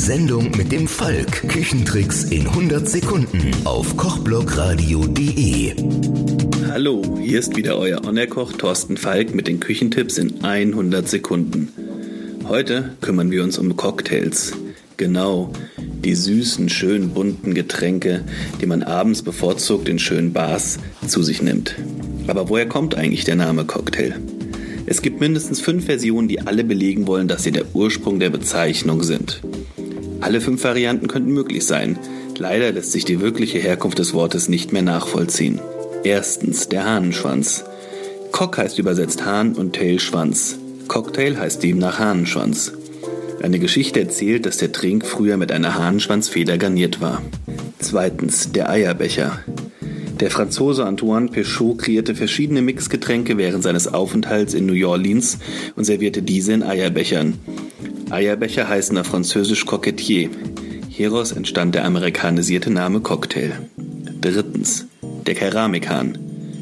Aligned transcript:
Sendung 0.00 0.50
mit 0.56 0.72
dem 0.72 0.88
Falk. 0.88 1.46
Küchentricks 1.46 2.24
in 2.24 2.46
100 2.46 2.88
Sekunden 2.88 3.50
auf 3.64 3.98
kochblogradio.de. 3.98 5.74
Hallo, 6.68 7.18
hier 7.20 7.38
ist 7.38 7.54
wieder 7.54 7.76
euer 7.76 8.00
Honorkoch 8.02 8.54
Thorsten 8.54 8.96
Falk 8.96 9.34
mit 9.34 9.46
den 9.46 9.60
Küchentipps 9.60 10.16
in 10.16 10.42
100 10.42 11.06
Sekunden. 11.06 11.68
Heute 12.48 12.96
kümmern 13.02 13.30
wir 13.30 13.44
uns 13.44 13.58
um 13.58 13.76
Cocktails. 13.76 14.54
Genau, 14.96 15.52
die 15.76 16.14
süßen, 16.14 16.70
schön 16.70 17.10
bunten 17.10 17.52
Getränke, 17.52 18.24
die 18.62 18.66
man 18.66 18.82
abends 18.82 19.20
bevorzugt 19.20 19.86
in 19.86 19.98
schönen 19.98 20.32
Bars 20.32 20.78
zu 21.06 21.22
sich 21.22 21.42
nimmt. 21.42 21.76
Aber 22.26 22.48
woher 22.48 22.66
kommt 22.66 22.94
eigentlich 22.94 23.24
der 23.24 23.36
Name 23.36 23.66
Cocktail? 23.66 24.14
Es 24.86 25.02
gibt 25.02 25.20
mindestens 25.20 25.60
fünf 25.60 25.84
Versionen, 25.84 26.26
die 26.26 26.40
alle 26.40 26.64
belegen 26.64 27.06
wollen, 27.06 27.28
dass 27.28 27.42
sie 27.42 27.52
der 27.52 27.66
Ursprung 27.74 28.18
der 28.18 28.30
Bezeichnung 28.30 29.02
sind. 29.02 29.42
Alle 30.20 30.40
fünf 30.40 30.62
Varianten 30.64 31.08
könnten 31.08 31.32
möglich 31.32 31.66
sein. 31.66 31.98
Leider 32.38 32.72
lässt 32.72 32.92
sich 32.92 33.04
die 33.04 33.20
wirkliche 33.20 33.58
Herkunft 33.58 33.98
des 33.98 34.14
Wortes 34.14 34.48
nicht 34.48 34.72
mehr 34.72 34.82
nachvollziehen. 34.82 35.60
Erstens 36.04 36.68
der 36.68 36.84
Hahnenschwanz. 36.84 37.64
Cock 38.32 38.58
heißt 38.58 38.78
übersetzt 38.78 39.24
Hahn 39.24 39.54
und 39.54 39.74
Tail 39.74 39.98
Schwanz. 39.98 40.58
Cocktail 40.88 41.36
heißt 41.38 41.62
demnach 41.62 41.98
Hahnenschwanz. 41.98 42.72
Eine 43.42 43.58
Geschichte 43.58 44.00
erzählt, 44.00 44.44
dass 44.44 44.58
der 44.58 44.72
Trink 44.72 45.06
früher 45.06 45.36
mit 45.36 45.52
einer 45.52 45.74
Hahnenschwanzfeder 45.74 46.58
garniert 46.58 47.00
war. 47.00 47.22
Zweitens 47.78 48.52
der 48.52 48.68
Eierbecher. 48.68 49.38
Der 50.20 50.30
Franzose 50.30 50.84
Antoine 50.84 51.28
Peugeot 51.28 51.76
kreierte 51.76 52.14
verschiedene 52.14 52.60
Mixgetränke 52.60 53.38
während 53.38 53.62
seines 53.62 53.88
Aufenthalts 53.88 54.52
in 54.52 54.66
New 54.66 54.86
Orleans 54.86 55.38
und 55.76 55.84
servierte 55.84 56.22
diese 56.22 56.52
in 56.52 56.62
Eierbechern. 56.62 57.38
Eierbecher 58.10 58.68
heißen 58.68 58.98
auf 58.98 59.06
Französisch 59.06 59.66
Coquetier. 59.66 60.30
Hieraus 60.88 61.30
entstand 61.30 61.76
der 61.76 61.84
amerikanisierte 61.84 62.70
Name 62.70 63.00
Cocktail. 63.00 63.52
Drittens. 64.20 64.86
Der 65.26 65.34
Keramikhahn. 65.34 66.18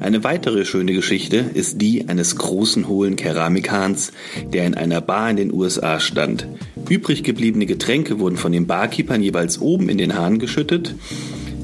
Eine 0.00 0.22
weitere 0.22 0.66
schöne 0.66 0.92
Geschichte 0.92 1.38
ist 1.54 1.80
die 1.80 2.08
eines 2.08 2.36
großen 2.36 2.88
hohlen 2.88 3.16
Keramikhahns, 3.16 4.12
der 4.52 4.66
in 4.66 4.74
einer 4.74 5.00
Bar 5.00 5.30
in 5.30 5.36
den 5.36 5.52
USA 5.52 5.98
stand. 5.98 6.46
Übrig 6.88 7.22
gebliebene 7.22 7.66
Getränke 7.66 8.18
wurden 8.18 8.36
von 8.36 8.52
den 8.52 8.66
Barkeepern 8.66 9.22
jeweils 9.22 9.60
oben 9.60 9.88
in 9.88 9.98
den 9.98 10.14
Hahn 10.14 10.38
geschüttet 10.38 10.94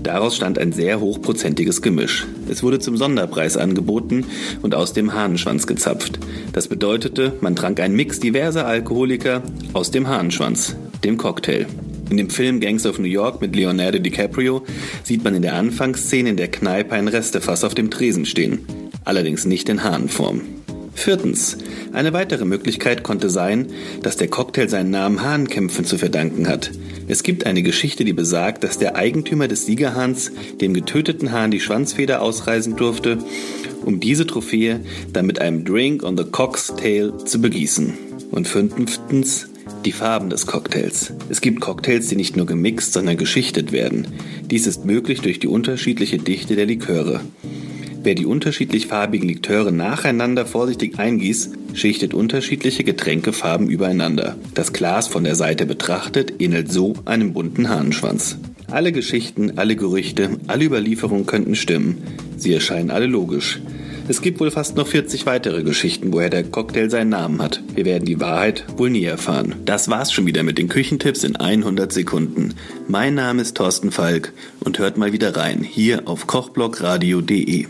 Daraus 0.06 0.36
stand 0.36 0.56
ein 0.56 0.70
sehr 0.70 1.00
hochprozentiges 1.00 1.82
Gemisch. 1.82 2.28
Es 2.48 2.62
wurde 2.62 2.78
zum 2.78 2.96
Sonderpreis 2.96 3.56
angeboten 3.56 4.24
und 4.62 4.72
aus 4.72 4.92
dem 4.92 5.14
Hahnenschwanz 5.14 5.66
gezapft. 5.66 6.20
Das 6.52 6.68
bedeutete, 6.68 7.32
man 7.40 7.56
trank 7.56 7.80
einen 7.80 7.96
Mix 7.96 8.20
diverser 8.20 8.68
Alkoholiker 8.68 9.42
aus 9.72 9.90
dem 9.90 10.06
Hahnenschwanz, 10.06 10.76
dem 11.02 11.16
Cocktail. 11.16 11.66
In 12.08 12.18
dem 12.18 12.30
Film 12.30 12.60
Gangs 12.60 12.86
of 12.86 13.00
New 13.00 13.08
York 13.08 13.40
mit 13.40 13.56
Leonardo 13.56 13.98
DiCaprio 13.98 14.62
sieht 15.02 15.24
man 15.24 15.34
in 15.34 15.42
der 15.42 15.54
Anfangsszene 15.54 16.30
in 16.30 16.36
der 16.36 16.52
Kneipe 16.52 16.94
ein 16.94 17.08
Restefass 17.08 17.64
auf 17.64 17.74
dem 17.74 17.90
Tresen 17.90 18.26
stehen. 18.26 18.60
Allerdings 19.04 19.44
nicht 19.44 19.68
in 19.68 19.82
Hahnenform. 19.82 20.42
Viertens. 20.94 21.58
Eine 21.92 22.12
weitere 22.12 22.44
Möglichkeit 22.44 23.02
konnte 23.02 23.28
sein, 23.28 23.66
dass 24.04 24.16
der 24.16 24.28
Cocktail 24.28 24.68
seinen 24.68 24.90
Namen 24.90 25.22
Hahnkämpfen 25.22 25.84
zu 25.84 25.98
verdanken 25.98 26.46
hat. 26.46 26.70
Es 27.08 27.22
gibt 27.22 27.46
eine 27.46 27.62
Geschichte, 27.62 28.04
die 28.04 28.12
besagt, 28.12 28.64
dass 28.64 28.78
der 28.78 28.96
Eigentümer 28.96 29.46
des 29.48 29.66
Siegerhahns 29.66 30.32
dem 30.60 30.74
getöteten 30.74 31.32
Hahn 31.32 31.50
die 31.50 31.60
Schwanzfeder 31.60 32.20
ausreißen 32.20 32.76
durfte, 32.76 33.18
um 33.84 34.00
diese 34.00 34.26
Trophäe 34.26 34.80
dann 35.12 35.26
mit 35.26 35.40
einem 35.40 35.64
Drink 35.64 36.02
on 36.02 36.16
the 36.16 36.24
Cock's 36.24 36.74
Tail 36.76 37.12
zu 37.24 37.40
begießen. 37.40 37.94
Und 38.32 38.48
fünftens, 38.48 39.48
die 39.84 39.92
Farben 39.92 40.30
des 40.30 40.46
Cocktails. 40.46 41.12
Es 41.28 41.40
gibt 41.40 41.60
Cocktails, 41.60 42.08
die 42.08 42.16
nicht 42.16 42.36
nur 42.36 42.46
gemixt, 42.46 42.92
sondern 42.92 43.16
geschichtet 43.16 43.70
werden. 43.70 44.08
Dies 44.50 44.66
ist 44.66 44.84
möglich 44.84 45.20
durch 45.20 45.38
die 45.38 45.46
unterschiedliche 45.46 46.18
Dichte 46.18 46.56
der 46.56 46.66
Liköre. 46.66 47.20
Wer 48.06 48.14
die 48.14 48.24
unterschiedlich 48.24 48.86
farbigen 48.86 49.28
Likteure 49.28 49.72
nacheinander 49.72 50.46
vorsichtig 50.46 50.96
eingießt, 50.96 51.54
schichtet 51.72 52.14
unterschiedliche 52.14 52.84
Getränkefarben 52.84 53.68
übereinander. 53.68 54.36
Das 54.54 54.72
Glas 54.72 55.08
von 55.08 55.24
der 55.24 55.34
Seite 55.34 55.66
betrachtet 55.66 56.34
ähnelt 56.38 56.70
so 56.70 56.92
einem 57.04 57.32
bunten 57.32 57.68
Hahnenschwanz. 57.68 58.38
Alle 58.70 58.92
Geschichten, 58.92 59.58
alle 59.58 59.74
Gerüchte, 59.74 60.38
alle 60.46 60.66
Überlieferungen 60.66 61.26
könnten 61.26 61.56
stimmen. 61.56 62.00
Sie 62.36 62.54
erscheinen 62.54 62.92
alle 62.92 63.06
logisch. 63.06 63.60
Es 64.06 64.22
gibt 64.22 64.38
wohl 64.38 64.52
fast 64.52 64.76
noch 64.76 64.86
40 64.86 65.26
weitere 65.26 65.64
Geschichten, 65.64 66.12
woher 66.12 66.30
der 66.30 66.44
Cocktail 66.44 66.88
seinen 66.88 67.08
Namen 67.08 67.42
hat. 67.42 67.60
Wir 67.74 67.86
werden 67.86 68.04
die 68.04 68.20
Wahrheit 68.20 68.66
wohl 68.76 68.90
nie 68.90 69.02
erfahren. 69.02 69.56
Das 69.64 69.88
war's 69.90 70.12
schon 70.12 70.26
wieder 70.26 70.44
mit 70.44 70.58
den 70.58 70.68
Küchentipps 70.68 71.24
in 71.24 71.34
100 71.34 71.92
Sekunden. 71.92 72.54
Mein 72.86 73.16
Name 73.16 73.42
ist 73.42 73.56
Thorsten 73.56 73.90
Falk 73.90 74.32
und 74.60 74.78
hört 74.78 74.96
mal 74.96 75.12
wieder 75.12 75.34
rein 75.34 75.64
hier 75.64 76.06
auf 76.06 76.28
kochblogradio.de. 76.28 77.66